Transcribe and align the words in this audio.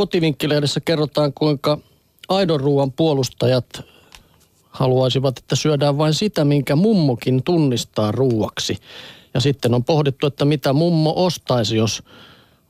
kotivinkkilehdessä 0.00 0.80
kerrotaan, 0.80 1.32
kuinka 1.32 1.78
aidon 2.28 2.60
ruoan 2.60 2.92
puolustajat 2.92 3.82
haluaisivat, 4.70 5.38
että 5.38 5.56
syödään 5.56 5.98
vain 5.98 6.14
sitä, 6.14 6.44
minkä 6.44 6.76
mummokin 6.76 7.42
tunnistaa 7.42 8.12
ruuaksi. 8.12 8.78
Ja 9.34 9.40
sitten 9.40 9.74
on 9.74 9.84
pohdittu, 9.84 10.26
että 10.26 10.44
mitä 10.44 10.72
mummo 10.72 11.12
ostaisi, 11.16 11.76
jos 11.76 12.02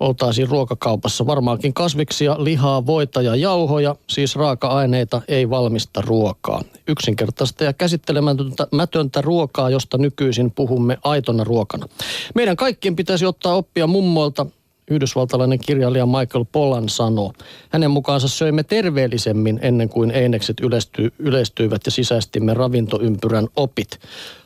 oltaisiin 0.00 0.48
ruokakaupassa. 0.48 1.26
Varmaankin 1.26 1.74
kasviksia, 1.74 2.44
lihaa, 2.44 2.86
voita 2.86 3.22
ja 3.22 3.36
jauhoja, 3.36 3.96
siis 4.08 4.36
raaka-aineita, 4.36 5.22
ei 5.28 5.50
valmista 5.50 6.00
ruokaa. 6.00 6.62
Yksinkertaista 6.88 7.64
ja 7.64 7.72
käsittelemätöntä 7.72 9.20
ruokaa, 9.20 9.70
josta 9.70 9.98
nykyisin 9.98 10.50
puhumme 10.50 10.98
aitona 11.04 11.44
ruokana. 11.44 11.86
Meidän 12.34 12.56
kaikkien 12.56 12.96
pitäisi 12.96 13.26
ottaa 13.26 13.54
oppia 13.54 13.86
mummoilta, 13.86 14.46
yhdysvaltalainen 14.90 15.58
kirjailija 15.58 16.06
Michael 16.06 16.44
Pollan 16.52 16.88
sanoo. 16.88 17.32
Hänen 17.68 17.90
mukaansa 17.90 18.28
söimme 18.28 18.62
terveellisemmin 18.62 19.58
ennen 19.62 19.88
kuin 19.88 20.10
einekset 20.10 20.60
yleisty, 20.60 21.12
yleistyivät 21.18 21.82
ja 21.84 21.90
sisäistimme 21.90 22.54
ravintoympyrän 22.54 23.48
opit. 23.56 23.98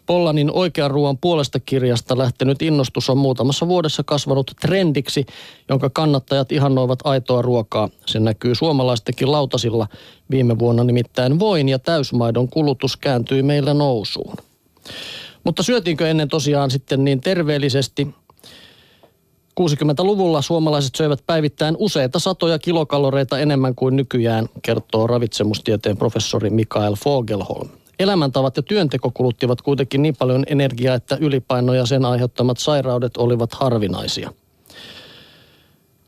Pollanin 0.07 0.51
oikean 0.51 0.91
ruoan 0.91 1.19
puolesta 1.19 1.61
kirjasta 1.61 2.19
lähtenyt 2.19 2.63
innostus 2.63 3.11
on 3.11 3.19
muutamassa 3.19 3.69
vuodessa 3.69 4.03
kasvanut 4.03 4.51
trendiksi, 4.61 5.27
jonka 5.69 5.91
kannattajat 5.91 6.53
ihannoivat 6.53 6.99
aitoa 7.05 7.43
ruokaa. 7.43 7.89
Se 8.07 8.21
näkyy 8.21 8.55
suomalaistenkin 8.55 9.33
lautasilla. 9.33 9.87
Viime 10.31 10.59
vuonna 10.59 10.85
nimittäin 10.85 11.39
voin 11.39 11.69
ja 11.69 11.79
täysmaidon 11.79 12.49
kulutus 12.49 12.97
kääntyi 12.97 13.43
meillä 13.43 13.75
nousuun. 13.75 14.37
Mutta 15.45 15.63
syötiinkö 15.63 16.09
ennen 16.09 16.29
tosiaan 16.29 16.71
sitten 16.71 17.05
niin 17.05 17.21
terveellisesti? 17.21 18.15
60-luvulla 19.61 20.43
suomalaiset 20.43 20.95
söivät 20.95 21.23
päivittäin 21.27 21.77
useita 21.79 22.19
satoja 22.19 22.59
kilokaloreita 22.59 23.39
enemmän 23.39 23.75
kuin 23.75 23.97
nykyään, 23.97 24.49
kertoo 24.63 25.07
ravitsemustieteen 25.07 25.97
professori 25.97 26.51
Mikael 26.51 26.95
Fogelholm. 27.05 27.69
Elämäntavat 27.99 28.57
ja 28.57 28.63
työnteko 28.63 29.11
kuluttivat 29.15 29.63
kuitenkin 29.63 30.03
niin 30.03 30.17
paljon 30.19 30.45
energiaa, 30.47 30.95
että 30.95 31.19
ylipaino 31.21 31.75
ja 31.75 31.87
sen 31.87 32.05
aiheuttamat 32.05 32.59
sairaudet 32.59 33.17
olivat 33.17 33.55
harvinaisia. 33.55 34.31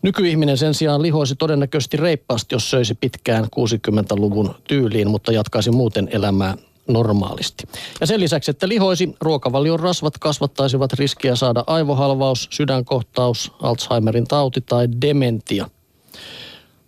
Nykyihminen 0.02 0.58
sen 0.58 0.74
sijaan 0.74 1.02
lihoisi 1.02 1.36
todennäköisesti 1.36 1.96
reippaasti, 1.96 2.54
jos 2.54 2.70
söisi 2.70 2.94
pitkään 2.94 3.44
60-luvun 3.44 4.54
tyyliin, 4.68 5.10
mutta 5.10 5.32
jatkaisi 5.32 5.70
muuten 5.70 6.08
elämää 6.12 6.54
normaalisti. 6.88 7.64
Ja 8.00 8.06
sen 8.06 8.20
lisäksi, 8.20 8.50
että 8.50 8.68
lihoisi, 8.68 9.14
ruokavalion 9.20 9.80
rasvat 9.80 10.18
kasvattaisivat 10.18 10.92
riskiä 10.92 11.36
saada 11.36 11.64
aivohalvaus, 11.66 12.48
sydänkohtaus, 12.50 13.52
Alzheimerin 13.62 14.26
tauti 14.26 14.60
tai 14.60 14.88
dementia. 15.00 15.70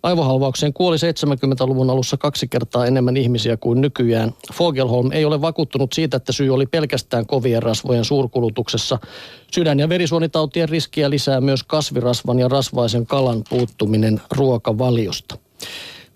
Aivohalvaukseen 0.03 0.73
kuoli 0.73 0.97
70-luvun 0.97 1.89
alussa 1.89 2.17
kaksi 2.17 2.47
kertaa 2.47 2.85
enemmän 2.85 3.17
ihmisiä 3.17 3.57
kuin 3.57 3.81
nykyään. 3.81 4.33
Fogelholm 4.53 5.11
ei 5.11 5.25
ole 5.25 5.41
vakuuttunut 5.41 5.93
siitä, 5.93 6.17
että 6.17 6.31
syy 6.31 6.49
oli 6.53 6.65
pelkästään 6.65 7.25
kovien 7.25 7.63
rasvojen 7.63 8.05
suurkulutuksessa. 8.05 8.99
Sydän- 9.53 9.79
ja 9.79 9.89
verisuonitautien 9.89 10.69
riskiä 10.69 11.09
lisää 11.09 11.41
myös 11.41 11.63
kasvirasvan 11.63 12.39
ja 12.39 12.47
rasvaisen 12.47 13.05
kalan 13.05 13.43
puuttuminen 13.49 14.21
ruokavaliosta. 14.31 15.37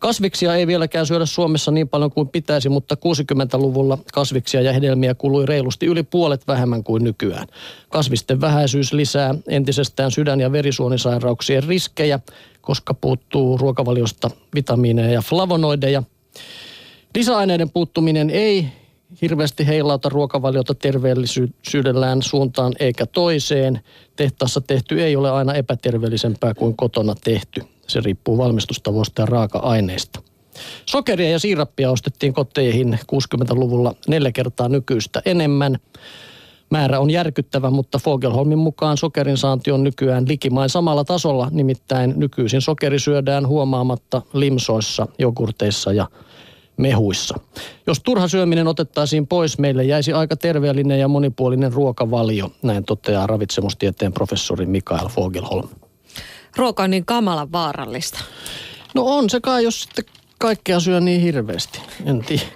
Kasviksia 0.04 0.56
ei 0.56 0.68
vieläkään 0.68 1.06
syödä 1.06 1.26
Suomessa 1.26 1.72
niin 1.72 1.90
paljon 1.90 2.12
kuin 2.12 2.30
pitäisi, 2.30 2.70
mutta 2.70 2.96
60-luvulla 2.96 3.98
kasviksia 4.14 4.62
ja 4.62 4.74
hedelmiä 4.74 5.16
kului 5.16 5.46
reilusti 5.46 5.86
yli 5.86 6.04
puolet 6.04 6.48
vähemmän 6.48 6.84
kuin 6.84 7.04
nykyään. 7.04 7.48
Kasvisten 7.90 8.42
vähäisyys 8.42 8.94
lisää 8.94 9.36
entisestään 9.48 10.12
sydän- 10.12 10.40
ja 10.40 10.52
verisuonisairauksien 10.52 11.64
riskejä, 11.64 12.20
koska 12.62 12.94
puuttuu 12.94 13.58
ruokavaliosta 13.58 14.32
vitamiineja 14.56 15.12
ja 15.12 15.22
flavonoideja. 15.22 16.04
Lisäaineiden 17.16 17.70
puuttuminen 17.70 18.30
ei 18.30 18.68
hirveästi 19.22 19.68
heilauta 19.68 20.10
ruokavaliota 20.10 20.76
terveellisyydellään 20.76 22.22
suuntaan 22.22 22.74
eikä 22.80 23.06
toiseen. 23.06 23.82
Tehtaassa 24.16 24.62
tehty 24.62 25.04
ei 25.04 25.16
ole 25.16 25.32
aina 25.32 25.54
epäterveellisempää 25.54 26.54
kuin 26.54 26.78
kotona 26.78 27.16
tehty. 27.24 27.73
Se 27.88 28.02
riippuu 28.02 28.38
valmistustavoista 28.38 29.22
ja 29.22 29.26
raaka-aineista. 29.26 30.22
Sokeria 30.86 31.30
ja 31.30 31.40
siirappia 31.40 31.92
ostettiin 31.92 32.34
koteihin 32.34 33.00
60-luvulla 33.12 33.96
neljä 34.08 34.32
kertaa 34.32 34.70
nykyistä 34.70 35.22
enemmän. 35.26 35.78
Määrä 36.70 37.00
on 37.00 37.10
järkyttävä, 37.10 37.70
mutta 37.70 38.00
Fogelholmin 38.00 38.58
mukaan 38.58 38.98
sokerin 38.98 39.38
saanti 39.38 39.72
on 39.72 39.84
nykyään 39.84 40.28
likimain 40.28 40.70
samalla 40.70 41.04
tasolla, 41.04 41.48
nimittäin 41.52 42.14
nykyisin 42.16 42.62
sokeri 42.62 43.00
syödään 43.00 43.48
huomaamatta 43.48 44.22
limsoissa, 44.34 45.08
jogurteissa 45.20 45.94
ja 45.94 46.08
mehuissa. 46.78 47.40
Jos 47.88 48.00
turha 48.00 48.28
syöminen 48.28 48.68
otettaisiin 48.68 49.28
pois, 49.28 49.60
meille 49.60 49.84
jäisi 49.84 50.14
aika 50.14 50.36
terveellinen 50.36 51.00
ja 51.00 51.08
monipuolinen 51.08 51.74
ruokavalio, 51.74 52.52
näin 52.62 52.86
toteaa 52.86 53.28
ravitsemustieteen 53.28 54.14
professori 54.14 54.66
Mikael 54.66 55.08
Fogelholm. 55.08 55.70
Ruoka 56.58 56.84
on 56.84 56.90
niin 56.90 57.06
kamalan 57.06 57.52
vaarallista. 57.52 58.20
No 58.96 59.04
on 59.06 59.30
se 59.30 59.40
kai, 59.40 59.64
jos 59.64 59.82
sitten 59.82 60.06
kaikkea 60.40 60.80
syö 60.80 61.00
niin 61.00 61.22
hirveästi. 61.22 61.80
En 62.06 62.26
tiedä. 62.26 62.44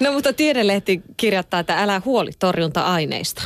No 0.00 0.12
mutta 0.12 0.32
tiedelehti 0.32 1.02
kirjoittaa, 1.16 1.60
että 1.60 1.82
älä 1.82 2.02
huoli 2.04 2.30
torjunta-aineista. 2.38 3.42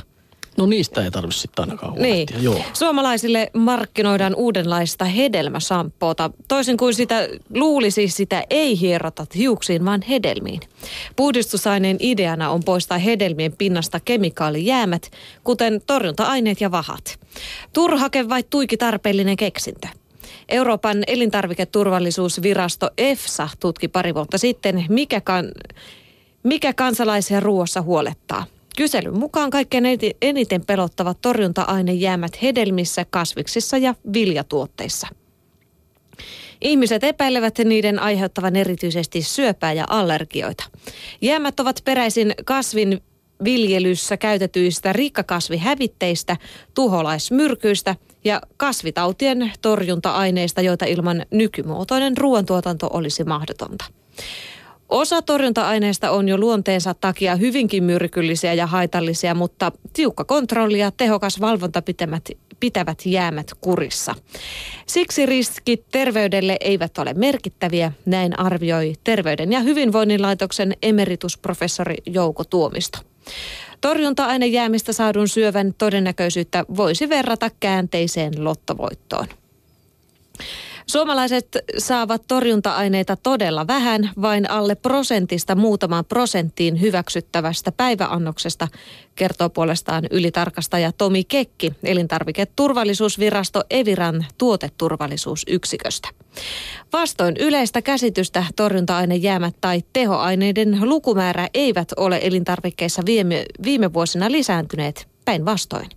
No 0.58 0.66
niistä 0.66 1.04
ei 1.04 1.10
tarvitse 1.10 1.40
sitten 1.40 1.62
ainakaan 1.62 1.92
huolehtia. 1.92 2.36
Niin. 2.36 2.44
Joo. 2.44 2.60
Suomalaisille 2.72 3.50
markkinoidaan 3.54 4.34
uudenlaista 4.34 5.04
hedelmäsampoota. 5.04 6.30
Toisin 6.48 6.76
kuin 6.76 6.94
sitä 6.94 7.28
luulisi, 7.54 8.08
sitä 8.08 8.44
ei 8.50 8.80
hierota 8.80 9.26
hiuksiin, 9.34 9.84
vaan 9.84 10.02
hedelmiin. 10.02 10.60
Puhdistusaineen 11.16 11.96
ideana 12.00 12.50
on 12.50 12.64
poistaa 12.64 12.98
hedelmien 12.98 13.52
pinnasta 13.58 14.00
kemikaalijäämät, 14.00 15.10
kuten 15.44 15.82
torjunta-aineet 15.86 16.60
ja 16.60 16.70
vahat. 16.70 17.18
Turhake 17.72 18.28
vai 18.28 18.42
tuiki 18.42 18.76
tarpeellinen 18.76 19.36
keksintö? 19.36 19.88
Euroopan 20.48 21.04
elintarviketurvallisuusvirasto 21.06 22.90
EFSA 22.98 23.48
tutki 23.60 23.88
pari 23.88 24.14
vuotta 24.14 24.38
sitten, 24.38 24.84
mikä, 24.88 25.20
kan, 25.20 25.52
mikä 26.42 26.72
kansalaisia 26.72 27.40
ruoassa 27.40 27.82
huolettaa– 27.82 28.44
Kyselyn 28.78 29.18
mukaan 29.18 29.50
kaikkein 29.50 29.84
eniten 30.22 30.64
pelottavat 30.66 31.20
torjunta-ainejäämät 31.20 32.42
hedelmissä, 32.42 33.06
kasviksissa 33.10 33.78
ja 33.78 33.94
viljatuotteissa. 34.12 35.06
Ihmiset 36.60 37.04
epäilevät 37.04 37.58
niiden 37.58 37.98
aiheuttavan 37.98 38.56
erityisesti 38.56 39.22
syöpää 39.22 39.72
ja 39.72 39.84
allergioita. 39.88 40.64
Jäämät 41.20 41.60
ovat 41.60 41.82
peräisin 41.84 42.34
kasvin 42.44 43.02
viljelyssä 43.44 44.16
käytetyistä 44.16 44.92
rikkakasvihävitteistä, 44.92 46.36
tuholaismyrkyistä 46.74 47.96
ja 48.24 48.40
kasvitautien 48.56 49.52
torjunta-aineista, 49.62 50.60
joita 50.60 50.84
ilman 50.84 51.26
nykymuotoinen 51.30 52.16
ruoantuotanto 52.16 52.90
olisi 52.92 53.24
mahdotonta. 53.24 53.84
Osa 54.88 55.22
torjunta-aineista 55.22 56.10
on 56.10 56.28
jo 56.28 56.38
luonteensa 56.38 56.94
takia 56.94 57.36
hyvinkin 57.36 57.84
myrkyllisiä 57.84 58.54
ja 58.54 58.66
haitallisia, 58.66 59.34
mutta 59.34 59.72
tiukka 59.92 60.24
kontrolli 60.24 60.78
ja 60.78 60.90
tehokas 60.90 61.40
valvonta 61.40 61.82
pitävät, 61.82 62.28
pitävät 62.60 62.98
jäämät 63.06 63.50
kurissa. 63.60 64.14
Siksi 64.86 65.26
riskit 65.26 65.84
terveydelle 65.90 66.56
eivät 66.60 66.98
ole 66.98 67.14
merkittäviä, 67.14 67.92
näin 68.06 68.40
arvioi 68.40 68.92
Terveyden 69.04 69.52
ja 69.52 69.60
hyvinvoinnin 69.60 70.22
laitoksen 70.22 70.76
emeritusprofessori 70.82 71.96
Jouko 72.06 72.44
Tuomisto. 72.44 72.98
Torjunta-ainejäämistä 73.80 74.92
saadun 74.92 75.28
syövän 75.28 75.74
todennäköisyyttä 75.78 76.64
voisi 76.76 77.08
verrata 77.08 77.50
käänteiseen 77.60 78.44
lottovoittoon. 78.44 79.26
Suomalaiset 80.90 81.48
saavat 81.78 82.22
torjunta-aineita 82.28 83.16
todella 83.16 83.66
vähän, 83.66 84.10
vain 84.22 84.50
alle 84.50 84.74
prosentista 84.74 85.54
muutamaan 85.54 86.04
prosenttiin 86.04 86.80
hyväksyttävästä 86.80 87.72
päiväannoksesta, 87.72 88.68
kertoo 89.14 89.50
puolestaan 89.50 90.04
ylitarkastaja 90.10 90.92
Tomi 90.92 91.24
Kekki 91.24 91.72
elintarviketurvallisuusvirasto 91.84 93.62
Eviran 93.70 94.26
tuoteturvallisuusyksiköstä. 94.38 96.08
Vastoin 96.92 97.36
yleistä 97.36 97.82
käsitystä 97.82 98.44
torjunta-ainejäämät 98.56 99.54
tai 99.60 99.82
tehoaineiden 99.92 100.78
lukumäärä 100.80 101.48
eivät 101.54 101.88
ole 101.96 102.20
elintarvikkeissa 102.22 103.02
viime, 103.06 103.44
viime 103.64 103.92
vuosina 103.92 104.32
lisääntyneet 104.32 105.08
päinvastoin. 105.28 105.88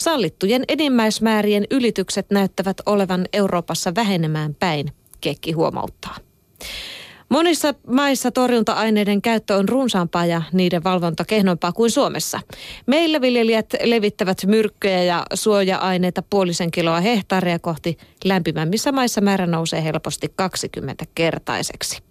Sallittujen 0.00 0.64
enimmäismäärien 0.68 1.64
ylitykset 1.70 2.26
näyttävät 2.30 2.76
olevan 2.86 3.24
Euroopassa 3.32 3.94
vähenemään 3.94 4.54
päin, 4.54 4.92
Kekki 5.20 5.52
huomauttaa. 5.52 6.16
Monissa 7.28 7.74
maissa 7.86 8.30
torjunta-aineiden 8.30 9.22
käyttö 9.22 9.56
on 9.56 9.68
runsaampaa 9.68 10.26
ja 10.26 10.42
niiden 10.52 10.84
valvonta 10.84 11.24
kehnompaa 11.24 11.72
kuin 11.72 11.90
Suomessa. 11.90 12.40
Meillä 12.86 13.20
viljelijät 13.20 13.74
levittävät 13.84 14.38
myrkkyjä 14.46 15.02
ja 15.02 15.22
suoja-aineita 15.34 16.22
puolisen 16.30 16.70
kiloa 16.70 17.00
hehtaaria 17.00 17.58
kohti. 17.58 17.98
Lämpimämmissä 18.24 18.92
maissa 18.92 19.20
määrä 19.20 19.46
nousee 19.46 19.84
helposti 19.84 20.26
20-kertaiseksi. 20.42 22.02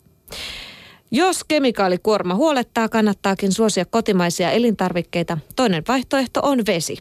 Jos 1.16 1.44
kemikaalikuorma 1.44 2.36
huolettaa, 2.36 2.90
kannattaakin 2.90 3.52
suosia 3.52 3.86
kotimaisia 3.86 4.52
elintarvikkeita. 4.52 5.38
Toinen 5.56 5.84
vaihtoehto 5.88 6.40
on 6.44 6.60
vesi. 6.68 6.98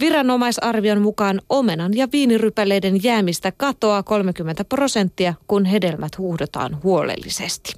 Viranomaisarvion 0.00 1.02
mukaan 1.02 1.40
omenan 1.48 1.96
ja 1.96 2.08
viinirypäleiden 2.12 3.02
jäämistä 3.02 3.52
katoaa 3.56 4.02
30 4.02 4.64
prosenttia, 4.64 5.34
kun 5.46 5.64
hedelmät 5.64 6.18
huuhdotaan 6.18 6.82
huolellisesti. 6.82 7.72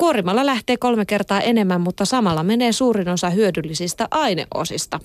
Kuorimalla 0.00 0.46
lähtee 0.46 0.76
kolme 0.76 1.06
kertaa 1.06 1.40
enemmän, 1.40 1.80
mutta 1.80 2.04
samalla 2.04 2.42
menee 2.42 2.72
suurin 2.72 3.08
osa 3.08 3.30
hyödyllisistä 3.30 4.08
aineosista. 4.10 5.00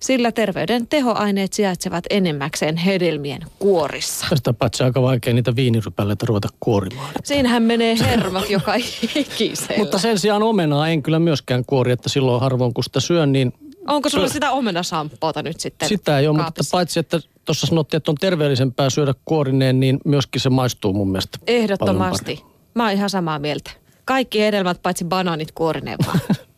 Sillä 0.00 0.32
terveyden 0.32 0.86
tehoaineet 0.86 1.52
sijaitsevat 1.52 2.04
enemmäkseen 2.10 2.76
hedelmien 2.76 3.40
kuorissa. 3.58 4.26
Tästä 4.30 4.52
paitsi 4.52 4.84
aika 4.84 5.02
vaikea 5.02 5.34
niitä 5.34 5.56
viinirypäleitä 5.56 6.26
ruveta 6.28 6.48
kuorimaan. 6.60 7.10
Siinähän 7.24 7.62
menee 7.62 7.96
hermot 7.98 8.50
joka 8.50 8.74
ikisellä. 9.14 9.78
Mutta 9.78 9.98
sen 9.98 10.18
sijaan 10.18 10.42
omenaa 10.42 10.88
en 10.88 11.02
kyllä 11.02 11.18
myöskään 11.18 11.64
kuori, 11.66 11.92
että 11.92 12.08
silloin 12.08 12.40
harvoin 12.40 12.74
kun 12.74 12.84
sitä 12.84 13.00
syön, 13.00 13.32
niin 13.32 13.52
Onko 13.86 14.08
sulla 14.08 14.28
sitä 14.28 14.50
omenasamppoota 14.52 15.42
nyt 15.42 15.60
sitten 15.60 15.88
sitä 15.88 16.18
ei 16.18 16.28
ole, 16.28 16.42
mutta 16.42 16.62
paitsi 16.72 17.00
että 17.00 17.20
tuossa 17.44 17.66
sanottiin, 17.66 17.96
että 17.98 18.10
on 18.10 18.16
terveellisempää 18.20 18.90
syödä 18.90 19.14
kuorineen, 19.24 19.80
niin 19.80 19.98
myöskin 20.04 20.40
se 20.40 20.50
maistuu 20.50 20.92
mun 20.92 21.08
mielestä 21.08 21.38
Ehdottomasti. 21.46 22.44
Mä 22.74 22.82
oon 22.82 22.92
ihan 22.92 23.10
samaa 23.10 23.38
mieltä. 23.38 23.83
Kaikki 24.04 24.40
hedelmät 24.40 24.82
paitsi 24.82 25.04
banaanit 25.04 25.52
kuorineen 25.52 25.98
vaan. 26.06 26.20